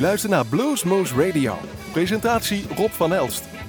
[0.00, 1.58] luistert naar Bluesmoose Radio.
[1.92, 3.59] Presentatie Rob van Elst.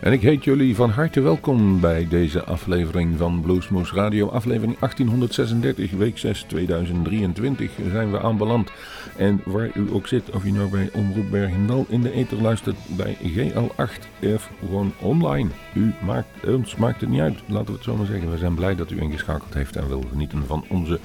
[0.00, 4.28] En ik heet jullie van harte welkom bij deze aflevering van Bluesmoose Radio.
[4.28, 8.70] Aflevering 1836, week 6, 2023 zijn we aanbeland.
[9.16, 12.76] En waar u ook zit, of u nou bij Omroep Bergendal in de ether luistert,
[12.96, 15.48] bij GL8 of gewoon online.
[15.74, 18.30] U maakt, ons maakt het niet uit, laten we het zo maar zeggen.
[18.30, 20.98] We zijn blij dat u ingeschakeld heeft en wil genieten van onze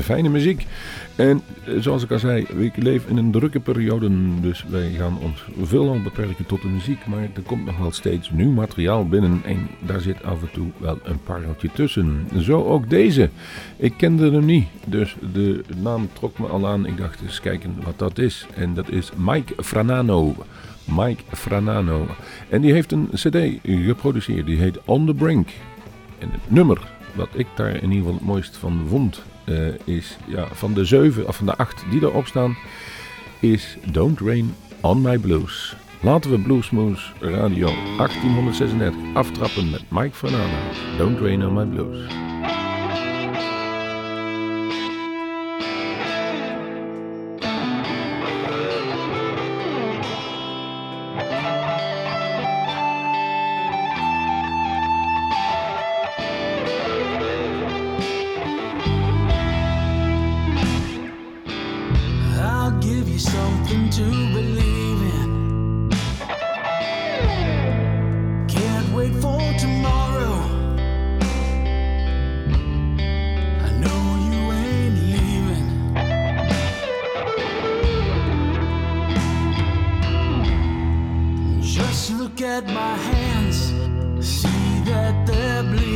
[0.00, 0.66] fijne muziek.
[1.16, 4.10] En eh, zoals ik al zei, we leven in een drukke periode,
[4.40, 7.06] dus wij gaan ons veelal beperken tot de muziek.
[7.06, 10.66] Maar er komt nog wel steeds nieuw materiaal binnen en daar zit af en toe
[10.76, 12.28] wel een pareltje tussen.
[12.38, 13.30] Zo ook deze.
[13.76, 16.86] Ik kende hem niet, dus de naam trok me al aan.
[16.86, 18.46] Ik dacht eens kijken wat dat is.
[18.54, 20.34] En dat is Mike Franano.
[20.84, 22.06] Mike Franano.
[22.48, 25.48] En die heeft een cd geproduceerd, die heet On The Brink.
[26.18, 26.80] En het nummer
[27.14, 30.84] wat ik daar in ieder geval het mooist van vond, uh, is ja, van de
[30.84, 32.56] zeven of van de acht die erop staan,
[33.40, 35.76] is Don't Rain on My Blues.
[36.02, 38.72] Laten we Bluesmoose Radio 1836
[39.14, 40.56] aftrappen met Mike Fernando.
[40.96, 42.06] Don't Rain on My Blues.
[82.20, 83.72] look at my hands,
[84.20, 85.89] see that they're bleeding.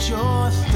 [0.00, 0.73] Your.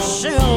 [0.00, 0.53] Jullie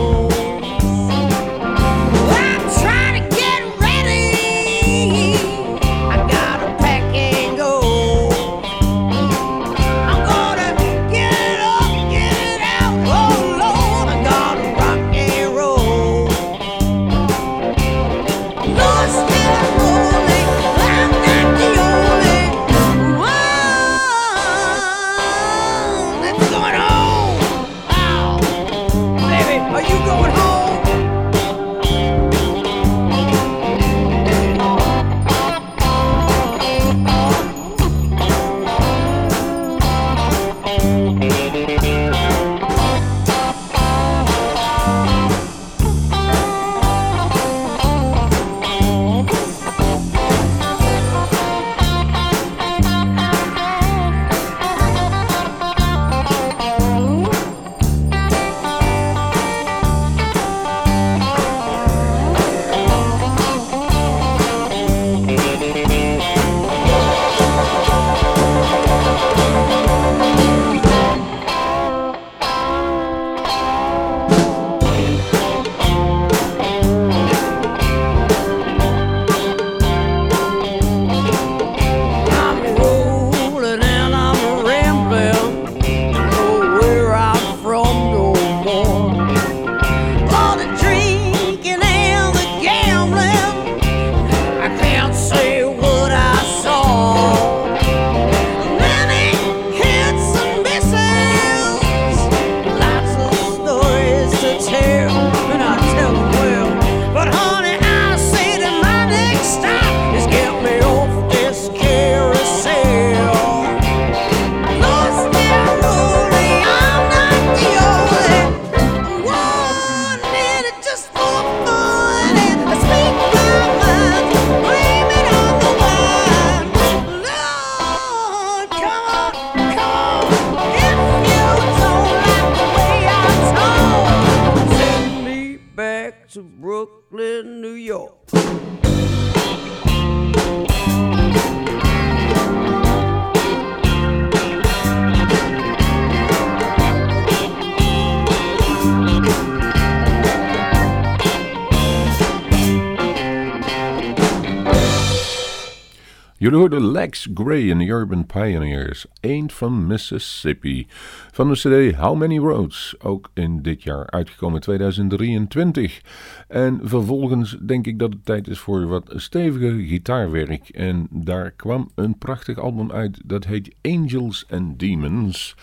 [156.68, 160.88] hoorden Lex Gray en the Urban Pioneers, Ain't from Mississippi.
[161.32, 166.02] Van de CD How Many Roads, ook in dit jaar uitgekomen 2023.
[166.48, 170.70] En vervolgens denk ik dat het tijd is voor wat stevige gitaarwerk.
[170.70, 175.56] En daar kwam een prachtig album uit, dat heet Angels and Demons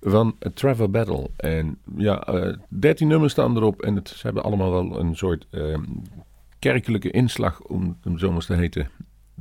[0.00, 1.30] van Trevor Battle.
[1.36, 5.46] En ja, uh, 13 nummers staan erop en het, ze hebben allemaal wel een soort
[5.50, 5.78] uh,
[6.58, 8.90] kerkelijke inslag, om hem zo maar te heten.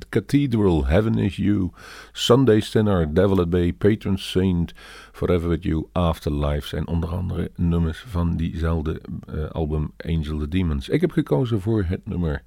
[0.10, 1.72] Cathedral, Heaven is You,
[2.12, 4.74] Sunday Sinner, Devil at Bay, Patron Saint,
[5.12, 9.02] Forever With You, Afterlife zijn onder andere nummers van diezelfde
[9.34, 10.90] uh, album Angel the Demons.
[10.90, 12.44] Ik heb gekozen voor het nummer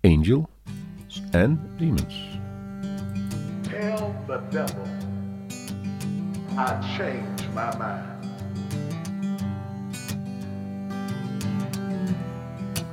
[0.00, 0.48] Angel
[1.32, 2.38] and Demons.
[3.62, 4.86] Tell the devil
[6.58, 8.11] I changed my mind.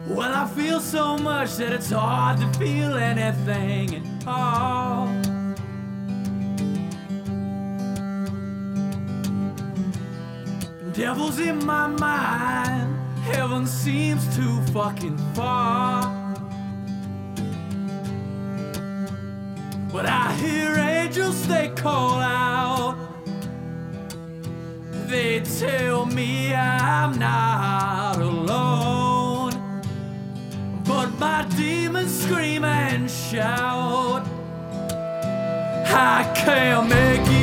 [0.09, 5.07] Well, I feel so much that it's hard to feel anything at all.
[10.93, 16.01] Devil's in my mind, heaven seems too fucking far.
[19.91, 22.97] But I hear angels, they call out.
[25.05, 28.08] They tell me I'm not
[31.19, 34.25] my demons scream and shout.
[35.91, 37.38] I can't make it.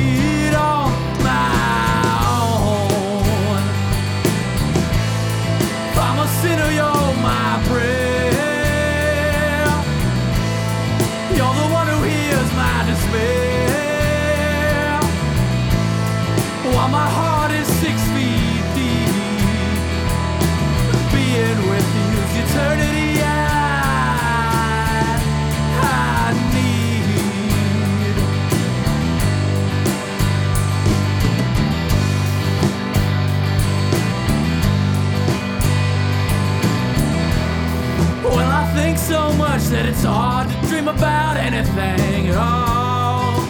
[39.69, 43.41] Said it's hard to dream about anything at all.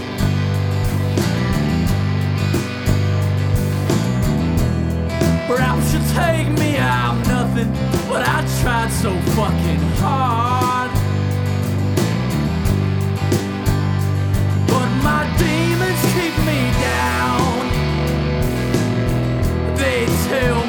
[5.45, 7.71] Perhaps you take me out, nothing,
[8.09, 10.91] but I tried so fucking hard.
[14.65, 17.59] But my demons keep me down.
[19.77, 20.66] They tell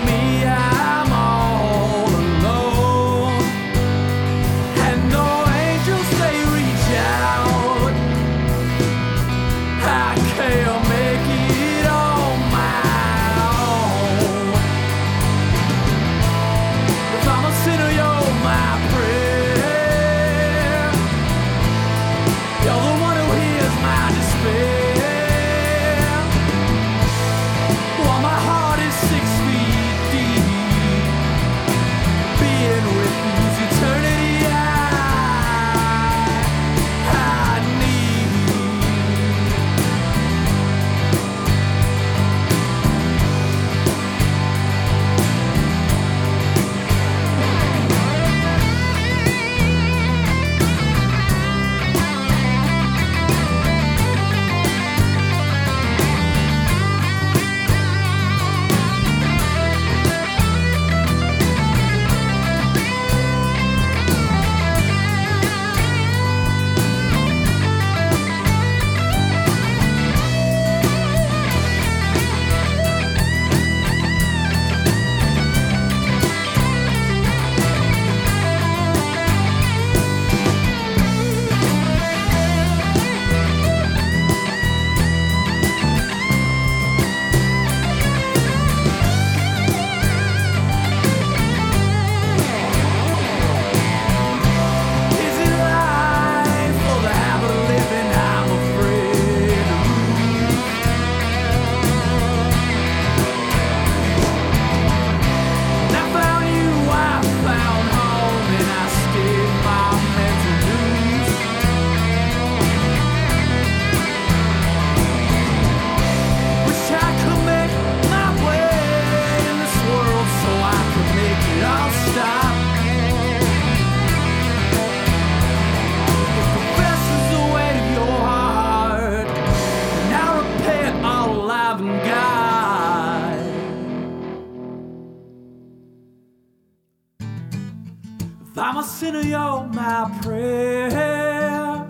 [138.78, 141.84] A sinner, you're my prayer.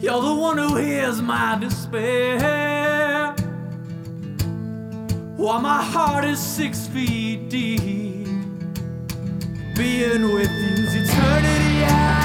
[0.00, 3.32] You're the one who hears my despair.
[5.36, 8.26] While my heart is six feet deep,
[9.76, 12.19] being with you's eternity.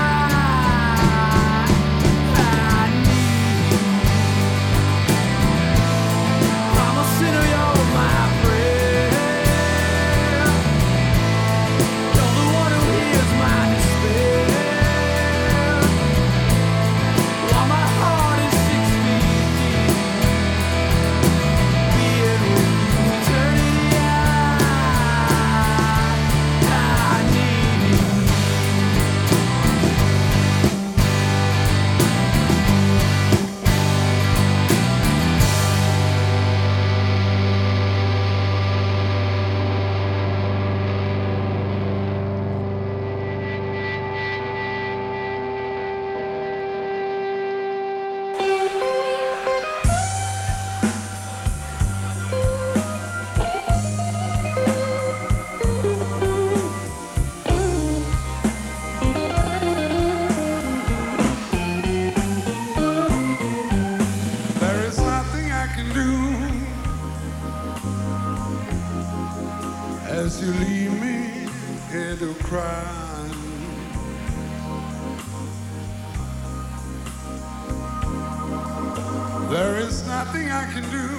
[79.76, 79.90] Alone.
[79.90, 81.10] There's nothing I can do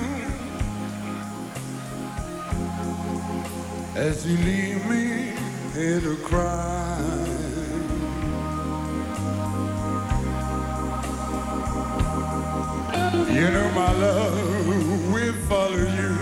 [3.98, 5.32] as you leave me
[5.74, 7.02] here to cry.
[13.32, 14.66] You know my love
[15.12, 16.16] will follow you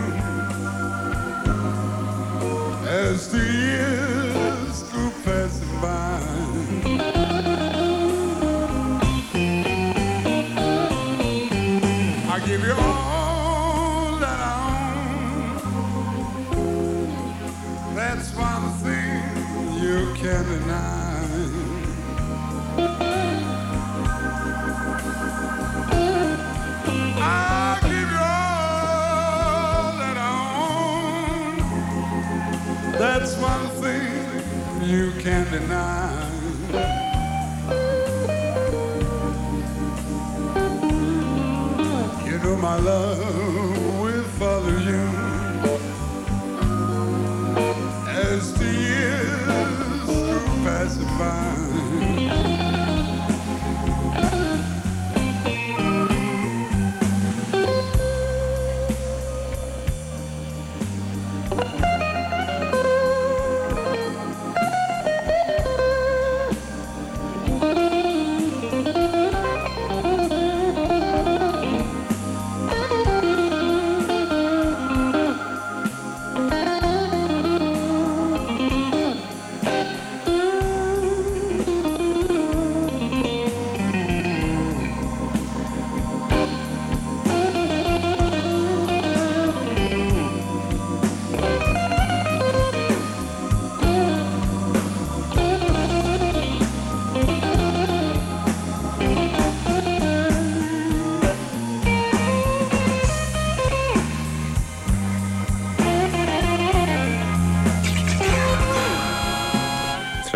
[2.89, 4.14] as the years
[35.25, 36.14] can't deny.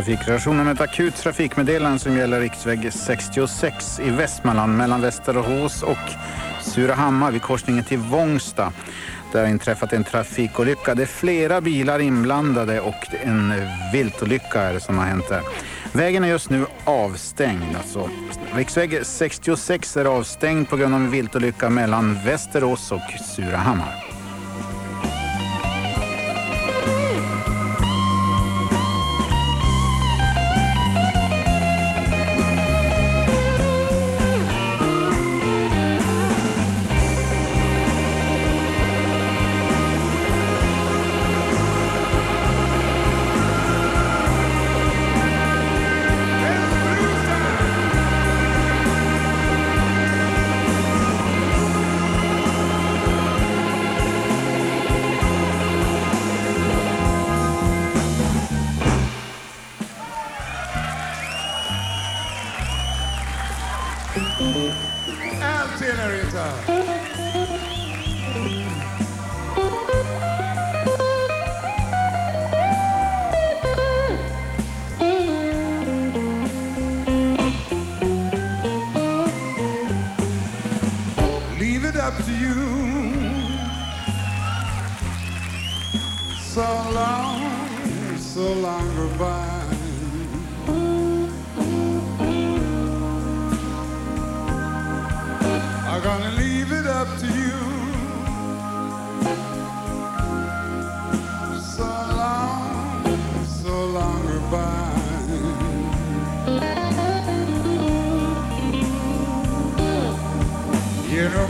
[0.09, 5.99] Trafikrelationen med ett akut trafikmeddelande som gäller riksväg 66 i Västmanland mellan Västerås och
[6.62, 8.73] Surahammar vid korsningen till Vångsta.
[9.33, 10.94] Där har inträffat en trafikolycka.
[10.94, 13.53] Det är flera bilar inblandade och en
[13.92, 15.42] viltolycka är det som har hänt där.
[15.92, 17.77] Vägen är just nu avstängd.
[17.77, 18.11] Alltså.
[18.55, 24.08] Riksväg 66 är avstängd på grund av en viltolycka mellan Västerås och Surahammar.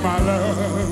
[0.08, 0.87] My love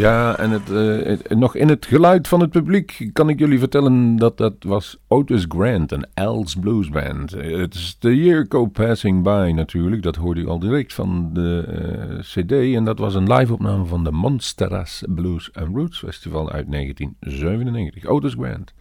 [0.00, 0.68] Ja, en het,
[1.06, 4.98] het, nog in het geluid van het publiek kan ik jullie vertellen dat dat was
[5.08, 7.30] Otis Grant, een Els Blues Band.
[7.30, 11.64] Het is The Year Go Passing By natuurlijk, dat hoorde u al direct van de
[12.12, 12.52] uh, cd.
[12.52, 18.06] En dat was een live-opname van de Monsteras Blues and Roots Festival uit 1997.
[18.06, 18.74] Otis Grant.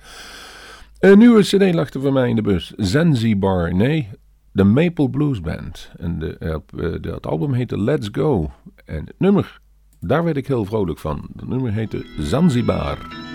[1.00, 2.74] Een nieuwe cd lag er voor mij in de bus.
[2.78, 4.10] Zanzibar, nee,
[4.52, 5.92] de Maple Blues Band.
[5.98, 8.52] En de, uh, het album heette Let's Go.
[8.86, 9.60] En het nummer
[10.00, 11.30] daar werd ik heel vrolijk van.
[11.36, 13.29] Het nummer heette Zanzibar.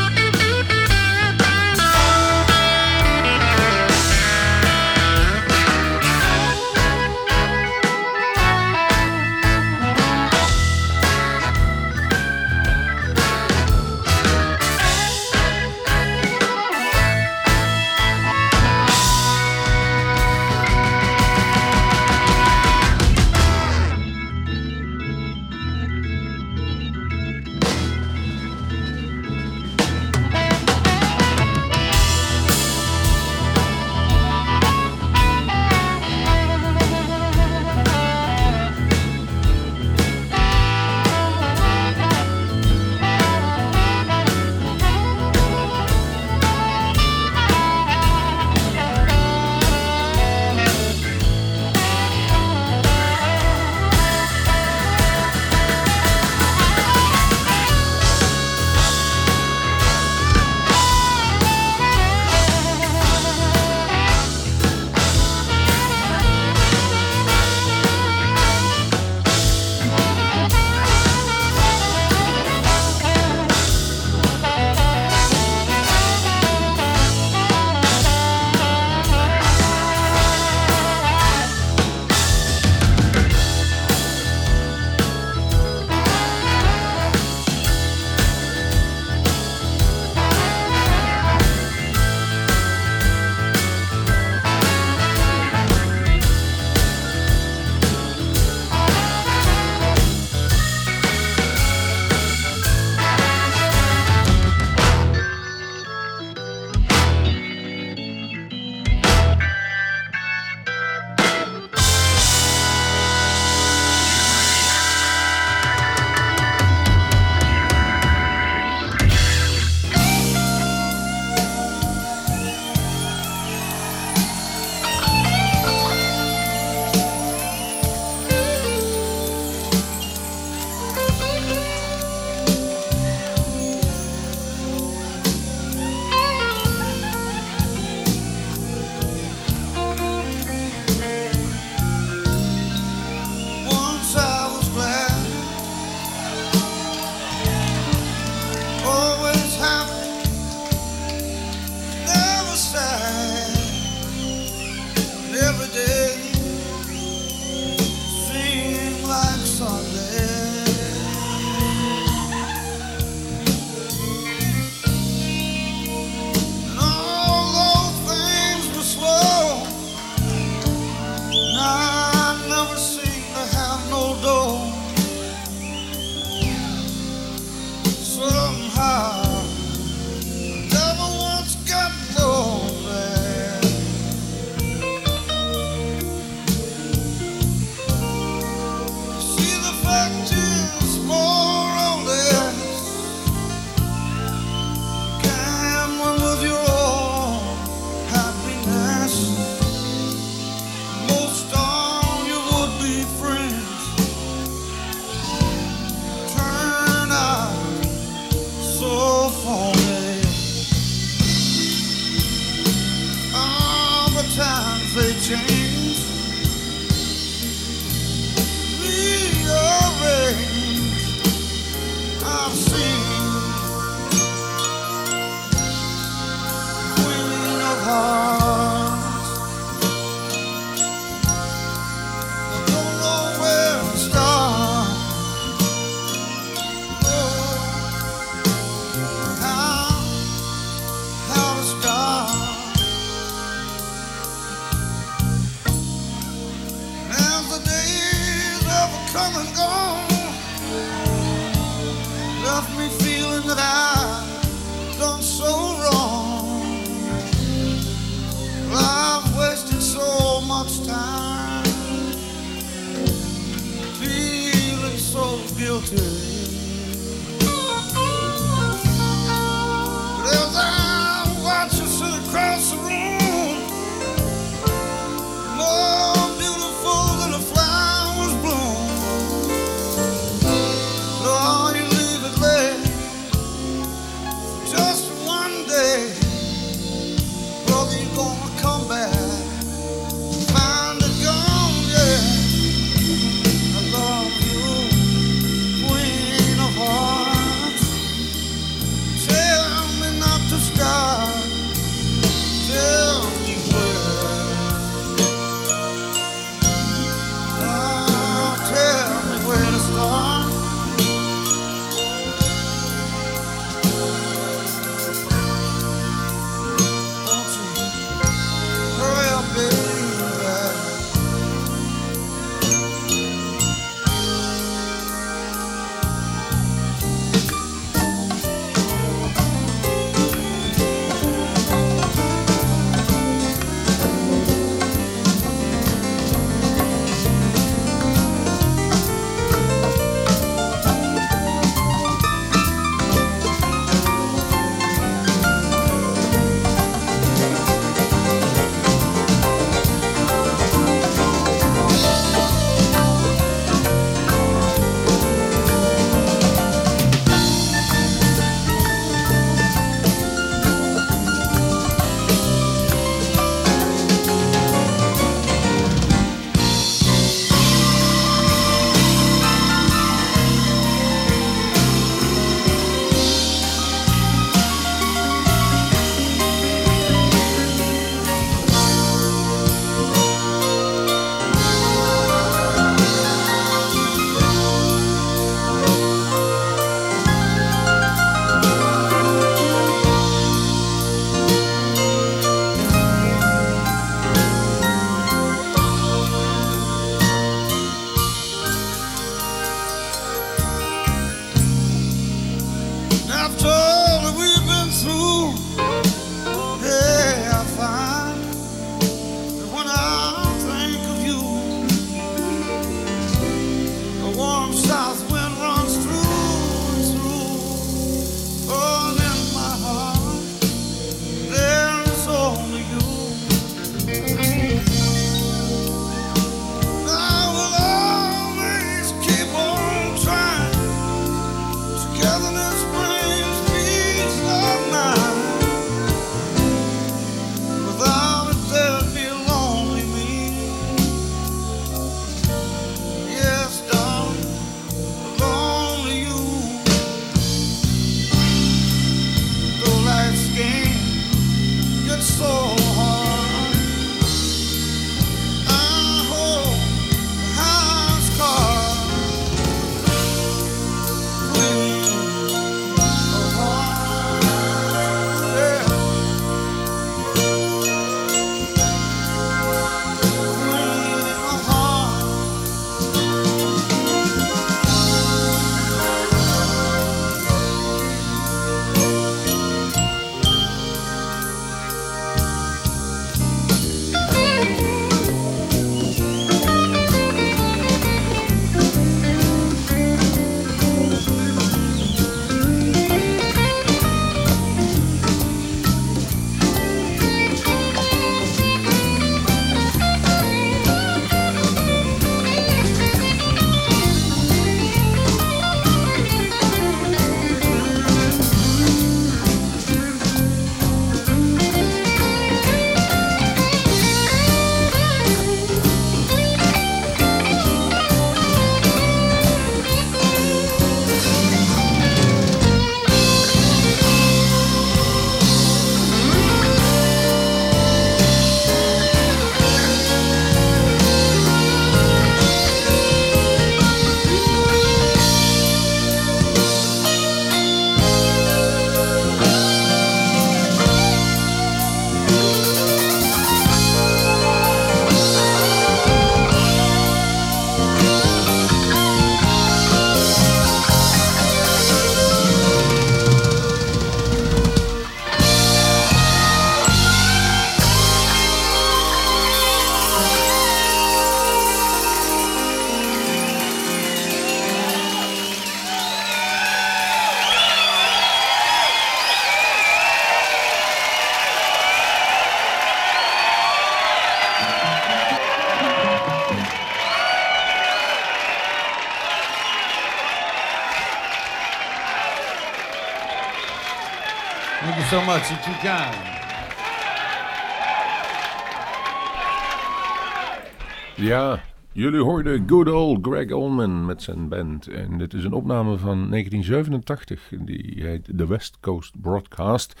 [591.16, 591.60] Ja,
[591.92, 594.86] jullie hoorden good old Greg Allman met zijn band.
[594.86, 597.52] En dit is een opname van 1987.
[597.58, 600.00] Die heet The West Coast Broadcast.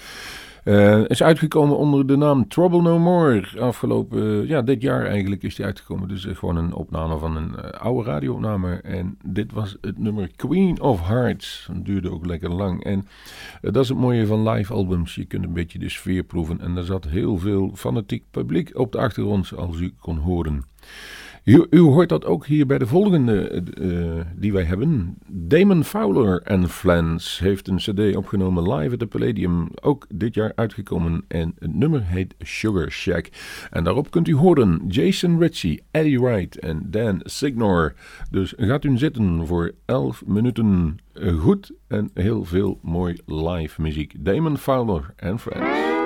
[0.64, 3.44] Uh, is uitgekomen onder de naam Trouble No More.
[3.60, 6.08] Afgelopen, ja, dit jaar eigenlijk is die uitgekomen.
[6.08, 8.74] Dus gewoon een opname van een oude radioopname.
[8.74, 11.68] En dit was het nummer Queen of Hearts.
[11.72, 12.84] Dat duurde ook lekker lang.
[12.84, 13.06] En
[13.60, 15.14] dat is het mooie van live albums.
[15.14, 16.60] Je kunt een beetje de sfeer proeven.
[16.60, 20.64] En er zat heel veel fanatiek publiek op de achtergrond, zoals u kon horen.
[21.44, 25.16] U, u, hoort dat ook hier bij de volgende uh, die wij hebben.
[25.28, 29.68] Damon Fowler en Flans heeft een cd opgenomen live at the Palladium.
[29.82, 31.24] Ook dit jaar uitgekomen.
[31.28, 33.28] En het nummer heet Sugar Shack.
[33.70, 37.94] En daarop kunt u horen Jason Ritchie, Eddie Wright en Dan Signor.
[38.30, 40.98] Dus gaat u zitten voor 11 minuten
[41.38, 44.14] goed en heel veel mooi live muziek.
[44.18, 46.03] Damon Fowler en Friends.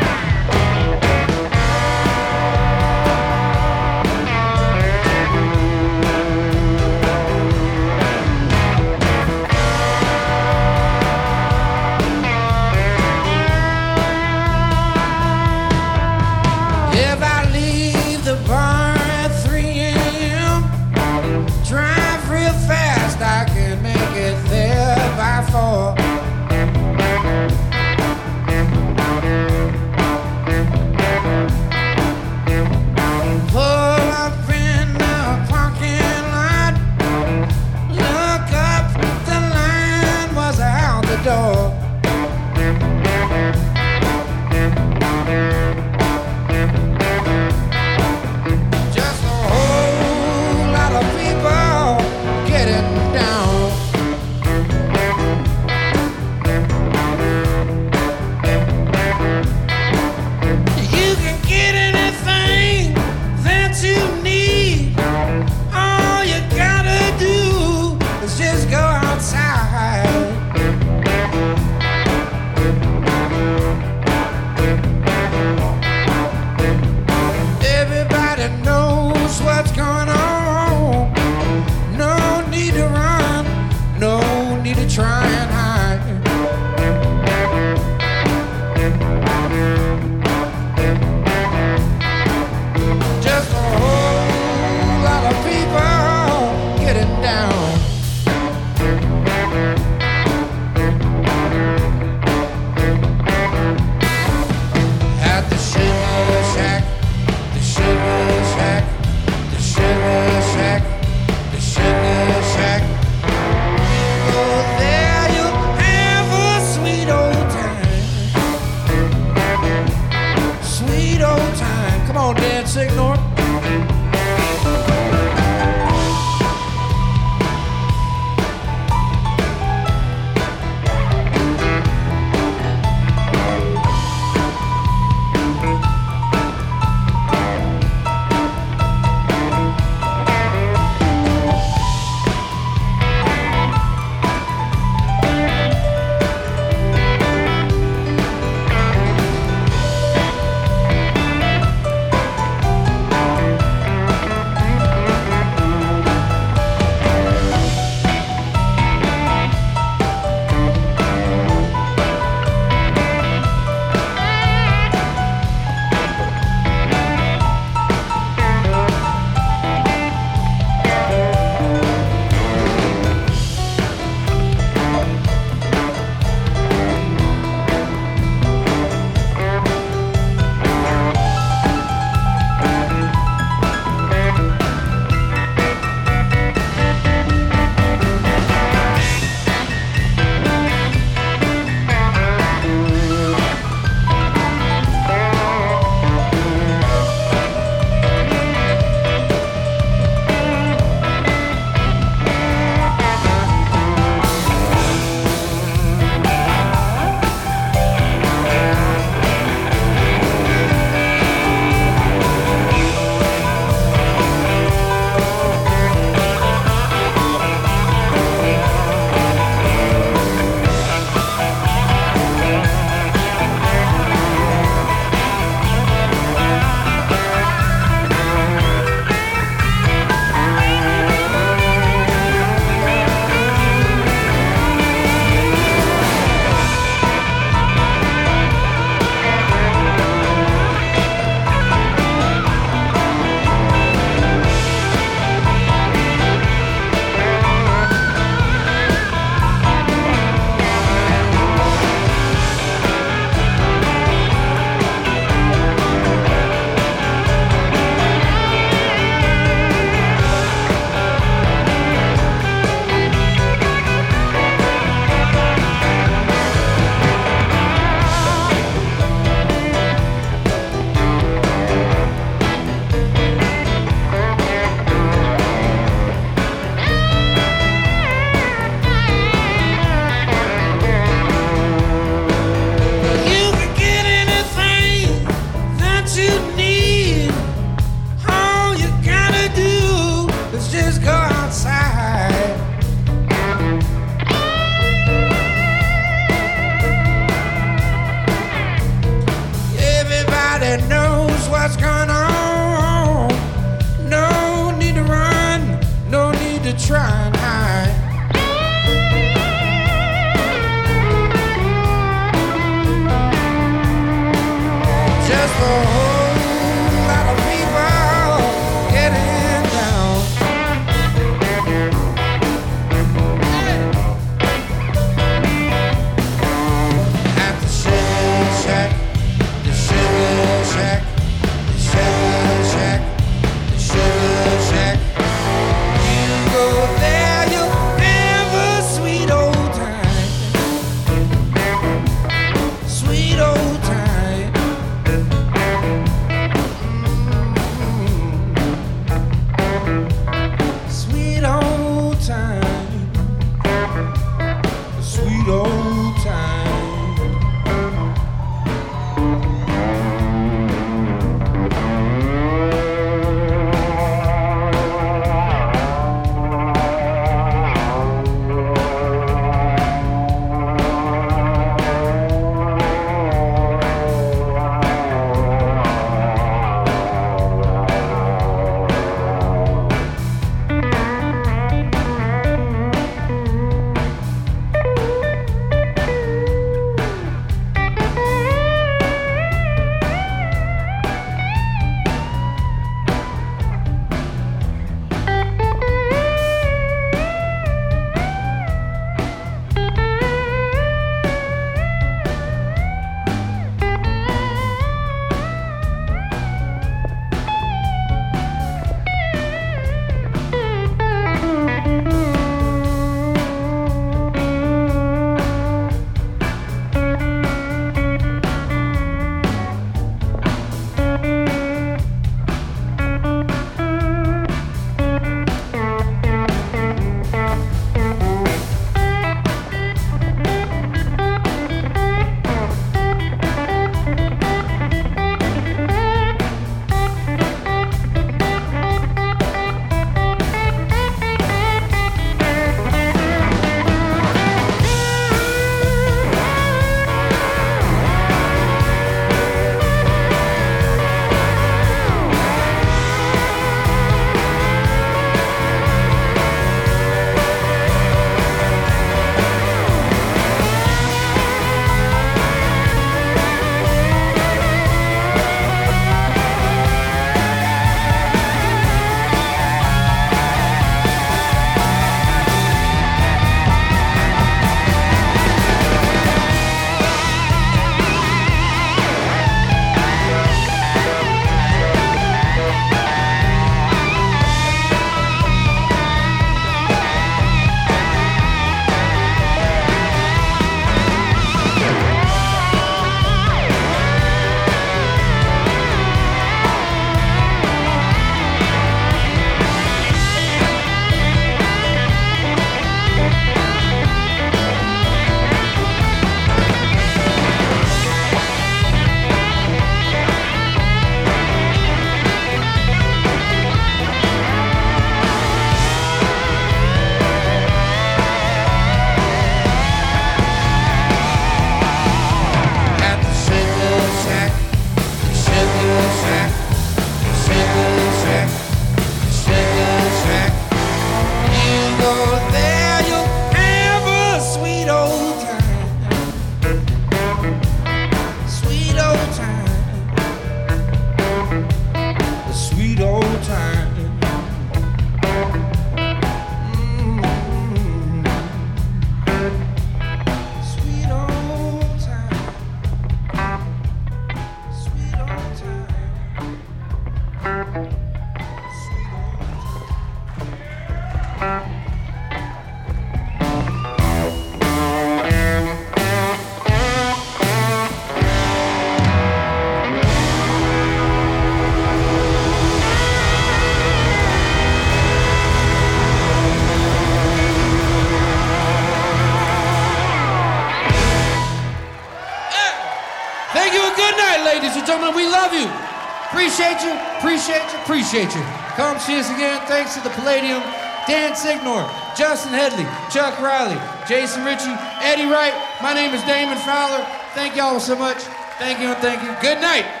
[588.11, 588.43] Appreciate you.
[588.75, 589.65] Come see us again.
[589.67, 590.59] Thanks to the Palladium,
[591.07, 595.53] Dan Signor, Justin Headley, Chuck Riley, Jason Ritchie, Eddie Wright.
[595.81, 597.07] My name is Damon Fowler.
[597.35, 598.17] Thank y'all so much.
[598.59, 599.33] Thank you and thank you.
[599.39, 600.00] Good night.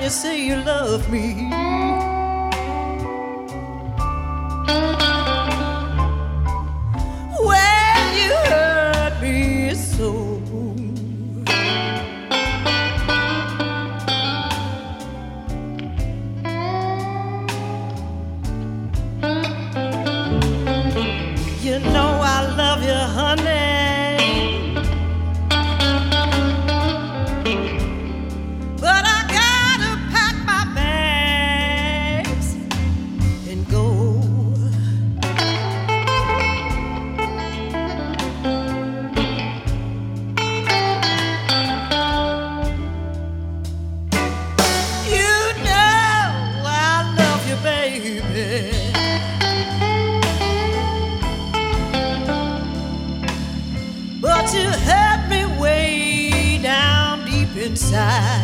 [0.00, 1.59] You say you love me?
[57.90, 58.39] side.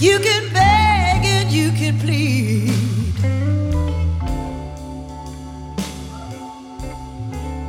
[0.00, 2.72] You can beg and you can plead.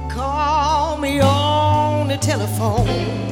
[0.09, 3.30] Call me on the telephone.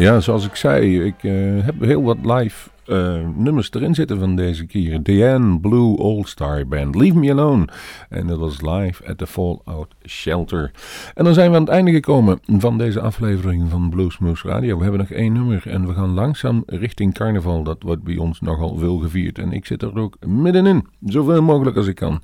[0.00, 1.32] Ja, zoals ik zei, ik eh,
[1.64, 5.02] heb heel wat live eh, nummers erin zitten van deze keer.
[5.02, 7.68] Diane Blue All Star Band, Leave Me Alone.
[8.08, 10.70] En dat was live at the Fallout Shelter.
[11.14, 14.76] En dan zijn we aan het einde gekomen van deze aflevering van Bluesmoose Radio.
[14.76, 17.62] We hebben nog één nummer en we gaan langzaam richting carnaval.
[17.62, 19.38] Dat wordt bij ons nogal veel gevierd.
[19.38, 22.22] En ik zit er ook middenin, zoveel mogelijk als ik kan.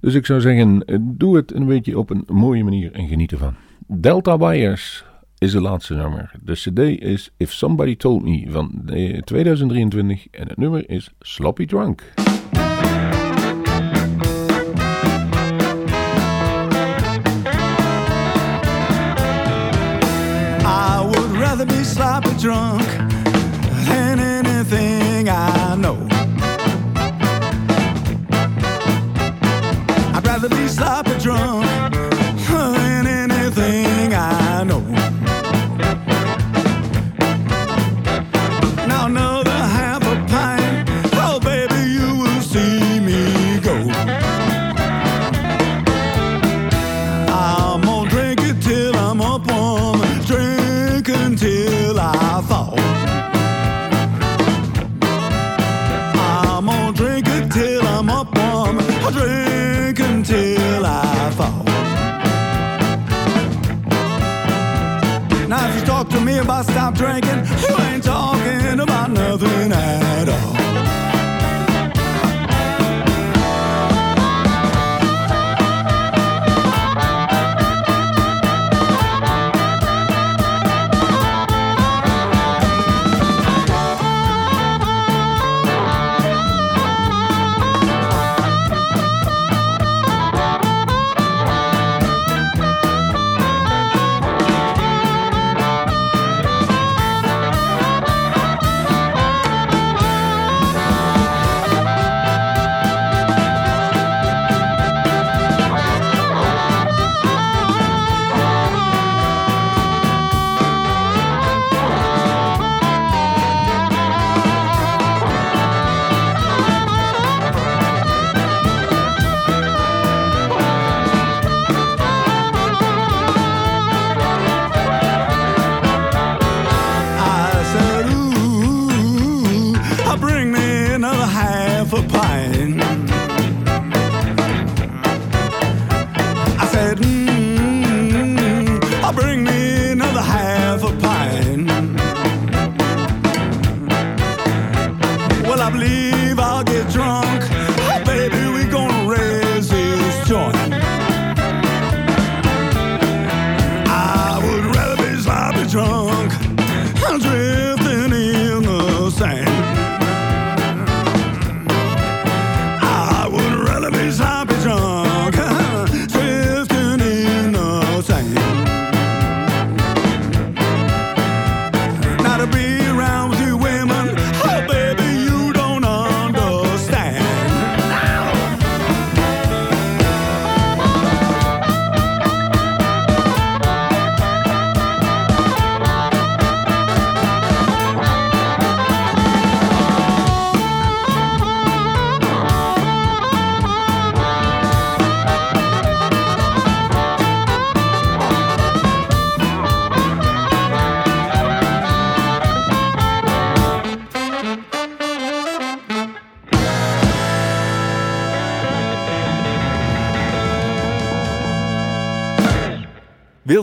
[0.00, 3.32] Dus ik zou zeggen, eh, doe het een beetje op een mooie manier en geniet
[3.32, 3.54] ervan.
[3.86, 5.04] Delta Wires
[5.40, 6.30] is de laatste nummer.
[6.42, 11.66] De CD is If Somebody Told Me van eh, 2023 en het nummer is Sloppy
[11.66, 12.02] Drunk.
[20.62, 22.82] I would rather be sloppy drunk
[23.86, 25.96] than anything I know.
[30.14, 31.09] I'd rather be sloppy